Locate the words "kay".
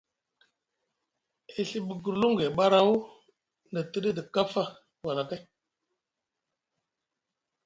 5.29-5.41